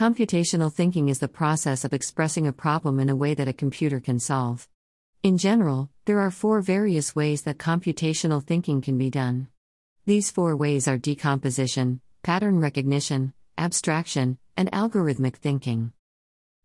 Computational 0.00 0.72
thinking 0.72 1.10
is 1.10 1.18
the 1.18 1.28
process 1.28 1.84
of 1.84 1.92
expressing 1.92 2.46
a 2.46 2.54
problem 2.54 2.98
in 2.98 3.10
a 3.10 3.14
way 3.14 3.34
that 3.34 3.48
a 3.48 3.52
computer 3.52 4.00
can 4.00 4.18
solve. 4.18 4.66
In 5.22 5.36
general, 5.36 5.90
there 6.06 6.20
are 6.20 6.30
four 6.30 6.62
various 6.62 7.14
ways 7.14 7.42
that 7.42 7.58
computational 7.58 8.42
thinking 8.42 8.80
can 8.80 8.96
be 8.96 9.10
done. 9.10 9.48
These 10.06 10.30
four 10.30 10.56
ways 10.56 10.88
are 10.88 10.96
decomposition, 10.96 12.00
pattern 12.22 12.60
recognition, 12.60 13.34
abstraction, 13.58 14.38
and 14.56 14.72
algorithmic 14.72 15.36
thinking. 15.36 15.92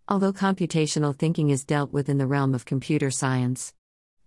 Although 0.08 0.32
computational 0.32 1.14
thinking 1.14 1.50
is 1.50 1.66
dealt 1.66 1.92
with 1.92 2.08
in 2.08 2.18
the 2.18 2.28
realm 2.28 2.56
of 2.56 2.64
computer 2.64 3.12
science, 3.12 3.74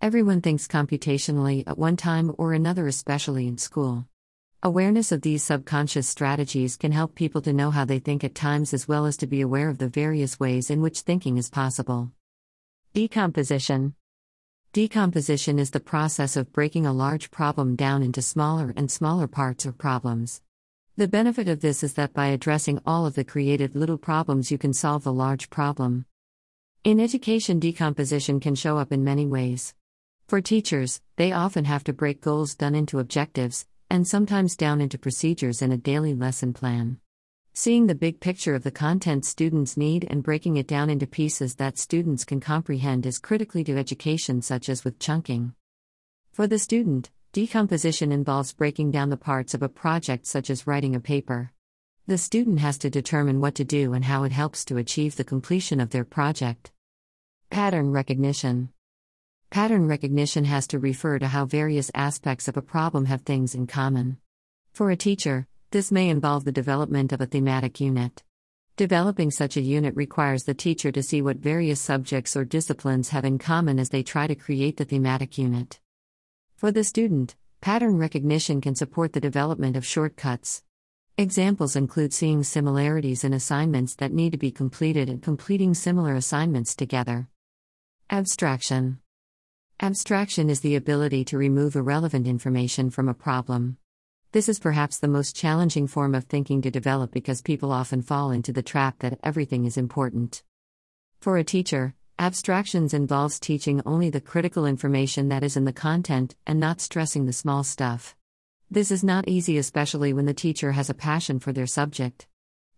everyone 0.03 0.43
thinks 0.43 0.69
computationally 0.69 1.67
at 1.67 1.79
one 1.79 1.97
time 1.97 2.35
or 2.37 2.53
another, 2.53 2.87
especially 2.87 3.49
in 3.49 3.57
school. 3.57 4.05
Awareness 4.65 5.13
of 5.13 5.23
these 5.23 5.45
subconscious 5.45 6.09
strategies 6.09 6.77
can 6.77 6.91
help 6.91 7.15
people 7.15 7.41
to 7.43 7.53
know 7.53 7.71
how 7.71 7.85
they 7.85 8.01
think 8.01 8.25
at 8.25 8.35
times 8.35 8.75
as 8.75 8.89
well 8.89 9.07
as 9.07 9.17
to 9.19 9.29
be 9.29 9.41
aware 9.41 9.69
of 9.69 9.79
the 9.79 9.89
various 9.89 10.41
ways 10.41 10.69
in 10.69 10.81
which 10.81 11.03
thinking 11.03 11.37
is 11.37 11.49
possible. 11.49 12.11
Decomposition 12.93 13.95
Decomposition 14.73 15.61
is 15.61 15.71
the 15.71 15.79
process 15.79 16.37
of 16.37 16.53
breaking 16.53 16.87
a 16.87 16.93
large 16.93 17.31
problem 17.31 17.77
down 17.77 18.03
into 18.03 18.21
smaller 18.21 18.75
and 18.77 18.91
smaller 18.91 19.29
parts 19.29 19.65
or 19.65 19.71
problems. 19.71 20.43
The 20.97 21.07
benefit 21.07 21.47
of 21.47 21.61
this 21.61 21.85
is 21.85 21.95
that 21.95 22.13
by 22.13 22.27
addressing 22.27 22.81
all 22.85 23.07
of 23.07 23.15
the 23.15 23.23
created 23.23 23.77
little 23.77 23.97
problems, 23.97 24.51
you 24.51 24.59
can 24.59 24.73
solve 24.73 25.05
the 25.05 25.13
large 25.13 25.51
problem. 25.51 26.05
In 26.83 26.99
education, 26.99 27.61
decomposition 27.61 28.41
can 28.41 28.57
show 28.57 28.77
up 28.77 28.91
in 28.91 29.05
many 29.05 29.25
ways. 29.25 29.73
For 30.27 30.41
teachers, 30.41 31.01
they 31.15 31.31
often 31.31 31.65
have 31.67 31.85
to 31.85 31.93
break 31.93 32.21
goals 32.21 32.57
done 32.57 32.75
into 32.75 32.99
objectives, 32.99 33.65
and 33.91 34.07
sometimes 34.07 34.57
down 34.57 34.81
into 34.81 34.99
procedures 34.99 35.63
and 35.63 35.73
a 35.73 35.77
daily 35.77 36.15
lesson 36.15 36.53
plan. 36.53 36.99
Seeing 37.55 37.87
the 37.87 37.95
big 37.95 38.21
picture 38.21 38.55
of 38.55 38.63
the 38.63 38.71
content 38.71 39.25
students 39.25 39.77
need 39.77 40.07
and 40.09 40.23
breaking 40.23 40.57
it 40.57 40.69
down 40.69 40.91
into 40.91 41.07
pieces 41.07 41.57
that 41.57 41.77
students 41.77 42.25
can 42.25 42.39
comprehend 42.39 43.05
is 43.05 43.19
critically 43.19 43.65
to 43.65 43.77
education, 43.77 44.43
such 44.43 44.69
as 44.69 44.85
with 44.85 44.99
chunking. 44.99 45.55
For 46.33 46.47
the 46.47 46.59
student, 46.59 47.11
decomposition 47.33 48.13
involves 48.13 48.53
breaking 48.53 48.93
down 48.93 49.11
the 49.11 49.17
parts 49.17 49.55
of 49.55 49.63
a 49.63 49.69
project, 49.69 50.27
such 50.27 50.51
as 50.51 50.67
writing 50.67 50.95
a 50.95 51.01
paper. 51.01 51.53
The 52.07 52.17
student 52.17 52.61
has 52.61 52.79
to 52.79 52.91
determine 52.91 53.41
what 53.41 53.57
to 53.57 53.65
do 53.65 53.93
and 53.93 54.05
how 54.05 54.25
it 54.25 54.33
helps 54.33 54.65
to 54.67 54.77
achieve 54.77 55.17
the 55.17 55.25
completion 55.25 55.81
of 55.81 55.91
their 55.91 56.05
project. 56.05 56.71
Pattern 57.51 57.91
recognition. 57.91 58.69
Pattern 59.51 59.89
recognition 59.89 60.45
has 60.45 60.67
to 60.69 60.79
refer 60.79 61.19
to 61.19 61.27
how 61.27 61.47
various 61.47 61.91
aspects 61.95 62.49
of 62.49 62.59
a 62.59 62.63
problem 62.63 63.07
have 63.07 63.23
things 63.23 63.55
in 63.55 63.67
common. 63.67 64.19
For 64.75 64.91
a 64.91 64.97
teacher, 64.97 65.47
this 65.71 65.91
may 65.91 66.11
involve 66.11 66.45
the 66.45 66.53
development 66.53 67.13
of 67.13 67.23
a 67.23 67.27
thematic 67.27 67.81
unit. 67.81 68.23
Developing 68.77 69.31
such 69.31 69.57
a 69.57 69.63
unit 69.63 69.97
requires 69.97 70.45
the 70.45 70.53
teacher 70.53 70.93
to 70.93 71.03
see 71.03 71.23
what 71.23 71.39
various 71.39 71.81
subjects 71.81 72.37
or 72.37 72.45
disciplines 72.45 73.09
have 73.09 73.25
in 73.25 73.39
common 73.39 73.79
as 73.79 73.89
they 73.89 74.03
try 74.03 74.27
to 74.27 74.35
create 74.35 74.77
the 74.77 74.85
thematic 74.85 75.39
unit. 75.39 75.81
For 76.55 76.71
the 76.71 76.85
student, 76.85 77.35
pattern 77.63 77.97
recognition 77.97 78.61
can 78.61 78.75
support 78.75 79.15
the 79.15 79.21
development 79.21 79.77
of 79.77 79.87
shortcuts. 79.87 80.63
Examples 81.17 81.75
include 81.75 82.13
seeing 82.13 82.45
similarities 82.45 83.25
in 83.25 83.33
assignments 83.33 83.95
that 83.95 84.13
need 84.13 84.33
to 84.33 84.39
be 84.39 84.51
completed 84.51 85.09
and 85.09 85.23
completing 85.23 85.73
similar 85.73 86.15
assignments 86.15 86.77
together. 86.77 87.29
Abstraction 88.11 89.01
Abstraction 89.81 90.51
is 90.51 90.59
the 90.59 90.75
ability 90.75 91.25
to 91.25 91.39
remove 91.39 91.77
irrelevant 91.77 92.27
information 92.27 92.91
from 92.91 93.09
a 93.09 93.15
problem. 93.15 93.77
This 94.33 94.49
is 94.49 94.59
perhaps 94.59 94.99
the 94.99 95.07
most 95.07 95.37
challenging 95.37 95.87
form 95.87 96.17
of 96.17 96.25
thinking 96.25 96.61
to 96.63 96.71
develop 96.71 97.13
because 97.13 97.43
people 97.43 97.71
often 97.71 98.03
fall 98.03 98.33
into 98.33 98.53
the 98.53 98.61
trap 98.61 98.99
that 98.99 99.21
everything 99.23 99.67
is 99.67 99.77
important. 99.77 100.43
For 101.21 101.37
a 101.37 101.45
teacher, 101.45 101.95
abstractions 102.19 102.93
involves 102.93 103.39
teaching 103.39 103.81
only 103.87 104.11
the 104.11 104.21
critical 104.21 104.67
information 104.67 105.29
that 105.29 105.45
is 105.45 105.57
in 105.57 105.65
the 105.65 105.73
content 105.73 106.35
and 106.45 106.59
not 106.59 106.81
stressing 106.81 107.27
the 107.27 107.33
small 107.33 107.63
stuff. 107.63 108.17
This 108.69 108.91
is 108.91 109.05
not 109.05 109.29
easy, 109.29 109.59
especially 109.59 110.13
when 110.13 110.27
the 110.27 110.35
teacher 110.35 110.73
has 110.73 110.91
a 110.91 110.95
passion 110.95 111.39
for 111.39 111.53
their 111.53 111.69
subject. 111.69 112.27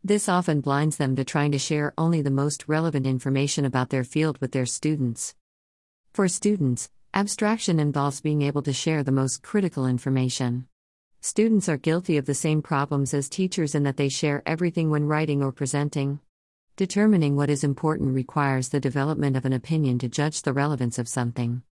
This 0.05 0.29
often 0.29 0.61
blinds 0.61 0.99
them 0.99 1.17
to 1.17 1.25
trying 1.25 1.53
to 1.53 1.59
share 1.59 1.95
only 1.97 2.21
the 2.21 2.31
most 2.31 2.69
relevant 2.69 3.07
information 3.07 3.65
about 3.65 3.89
their 3.89 4.05
field 4.05 4.37
with 4.43 4.53
their 4.53 4.67
students. 4.67 5.35
For 6.13 6.27
students, 6.27 6.91
abstraction 7.15 7.79
involves 7.79 8.21
being 8.21 8.43
able 8.43 8.63
to 8.63 8.73
share 8.73 9.05
the 9.05 9.13
most 9.13 9.45
critical 9.45 9.87
information. 9.87 10.67
Students 11.21 11.69
are 11.69 11.77
guilty 11.77 12.17
of 12.17 12.27
the 12.27 12.35
same 12.35 12.63
problems 12.63 13.15
as 13.15 13.29
teachers 13.29 13.77
in 13.77 13.85
that 13.85 13.97
they 13.97 14.09
share 14.09 14.43
everything 14.45 14.91
when 14.91 15.07
writing 15.07 15.41
or 15.41 15.53
presenting. 15.53 16.19
Determining 16.77 17.37
what 17.37 17.49
is 17.49 17.63
important 17.63 18.13
requires 18.13 18.71
the 18.71 18.81
development 18.81 19.37
of 19.37 19.45
an 19.45 19.53
opinion 19.53 20.01
to 20.01 20.09
judge 20.09 20.43
the 20.43 20.53
relevance 20.53 20.99
of 20.99 21.09
something. 21.09 21.63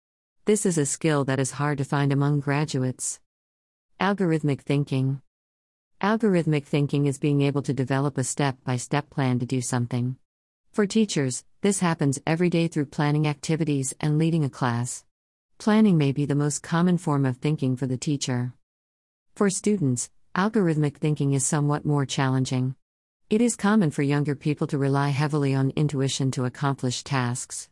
This 0.45 0.65
is 0.65 0.79
a 0.79 0.87
skill 0.87 1.25
that 1.25 1.41
is 1.41 1.53
hard 1.53 1.79
to 1.79 1.85
find 1.85 2.13
among 2.13 2.39
graduates. 2.39 3.19
Algorithmic 4.01 4.61
thinking. 4.61 5.21
Algorithmic 6.01 6.65
thinking 6.65 7.07
is 7.07 7.19
being 7.19 7.43
able 7.43 7.63
to 7.63 7.73
develop 7.73 8.17
a 8.17 8.23
step 8.23 8.57
by 8.65 8.77
step 8.77 9.11
plan 9.11 9.41
to 9.41 9.47
do 9.47 9.61
something. 9.61 10.17
For 10.71 10.87
teachers, 10.87 11.45
this 11.61 11.81
happens 11.81 12.21
every 12.25 12.49
day 12.49 12.69
through 12.69 12.87
planning 12.87 13.27
activities 13.27 13.93
and 14.01 14.17
leading 14.17 14.45
a 14.45 14.51
class. 14.51 15.05
Planning 15.59 15.99
may 15.99 16.13
be 16.13 16.25
the 16.25 16.37
most 16.37 16.63
common 16.63 16.99
form 16.99 17.27
of 17.27 17.39
thinking 17.39 17.77
for 17.77 17.87
the 17.87 17.97
teacher. 17.97 18.53
For 19.35 19.51
students, 19.51 20.09
algorithmic 20.37 20.99
thinking 20.99 21.33
is 21.33 21.45
somewhat 21.45 21.85
more 21.85 22.07
challenging. 22.07 22.77
It 23.29 23.41
is 23.41 23.57
common 23.57 23.91
for 23.91 24.03
younger 24.03 24.37
people 24.37 24.69
to 24.69 24.79
rely 24.79 25.09
heavily 25.09 25.53
on 25.53 25.73
intuition 25.75 26.31
to 26.33 26.45
accomplish 26.45 27.03
tasks. 27.03 27.69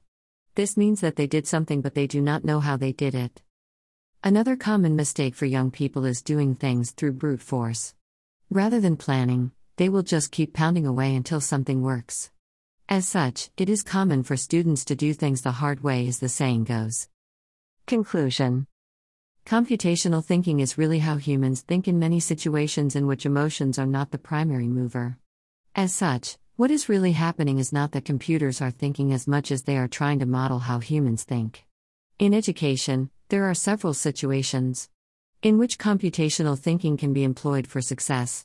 This 0.57 0.77
means 0.77 1.01
that 1.01 1.15
they 1.15 1.29
did 1.29 1.47
something 1.47 1.81
but 1.81 1.95
they 1.95 2.09
do 2.09 2.21
not 2.21 2.45
know 2.45 2.59
how 2.59 2.77
they 2.77 2.93
did 2.93 3.15
it. 3.15 3.41
Another 4.25 4.57
common 4.57 4.97
mistake 4.97 5.37
for 5.37 5.47
young 5.47 5.71
people 5.71 6.05
is 6.05 6.23
doing 6.23 6.57
things 6.57 6.91
through 6.91 7.13
brute 7.13 7.41
force. 7.41 7.95
Rather 8.51 8.81
than 8.81 8.97
planning, 8.97 9.53
they 9.77 9.89
will 9.89 10.03
just 10.03 10.33
keep 10.33 10.55
pounding 10.55 10.87
away 10.87 11.15
until 11.15 11.41
something 11.41 11.83
works. 11.83 12.31
As 12.89 13.09
such, 13.09 13.51
it 13.57 13.69
is 13.69 13.83
common 13.83 14.23
for 14.23 14.37
students 14.37 14.85
to 14.85 14.95
do 14.95 15.13
things 15.13 15.43
the 15.43 15.51
hard 15.51 15.83
way, 15.83 16.07
as 16.07 16.21
the 16.21 16.29
saying 16.29 16.65
goes. 16.65 17.09
Conclusion 17.85 18.69
Computational 19.45 20.25
thinking 20.25 20.61
is 20.61 20.79
really 20.79 21.01
how 21.01 21.17
humans 21.17 21.63
think 21.63 21.89
in 21.89 21.99
many 21.99 22.21
situations 22.21 22.95
in 22.95 23.09
which 23.09 23.27
emotions 23.27 23.77
are 23.77 23.87
not 23.87 24.13
the 24.13 24.19
primary 24.19 24.69
mover. 24.69 25.19
As 25.75 25.93
such, 25.93 26.39
what 26.55 26.71
is 26.71 26.89
really 26.89 27.11
happening 27.11 27.59
is 27.59 27.73
not 27.73 27.91
that 27.91 28.05
computers 28.05 28.61
are 28.61 28.71
thinking 28.71 29.13
as 29.13 29.27
much 29.27 29.51
as 29.51 29.65
they 29.65 29.77
are 29.77 29.89
trying 29.89 30.21
to 30.21 30.27
model 30.27 30.61
how 30.61 30.79
humans 30.79 31.25
think. 31.25 31.65
In 32.21 32.33
education, 32.33 33.11
there 33.31 33.45
are 33.51 33.55
several 33.55 33.95
situations 33.95 34.89
in 35.43 35.59
which 35.59 35.79
computational 35.79 36.57
thinking 36.57 36.97
can 36.97 37.13
be 37.13 37.25
employed 37.25 37.67
for 37.67 37.81
success. 37.81 38.45